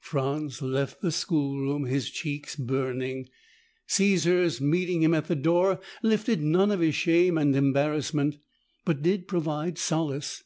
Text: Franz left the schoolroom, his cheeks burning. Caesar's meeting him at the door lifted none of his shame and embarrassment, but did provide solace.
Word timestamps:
Franz 0.00 0.62
left 0.62 1.02
the 1.02 1.12
schoolroom, 1.12 1.84
his 1.84 2.08
cheeks 2.10 2.56
burning. 2.56 3.28
Caesar's 3.86 4.58
meeting 4.58 5.02
him 5.02 5.12
at 5.12 5.26
the 5.26 5.36
door 5.36 5.78
lifted 6.02 6.40
none 6.42 6.70
of 6.70 6.80
his 6.80 6.94
shame 6.94 7.36
and 7.36 7.54
embarrassment, 7.54 8.38
but 8.86 9.02
did 9.02 9.28
provide 9.28 9.76
solace. 9.76 10.42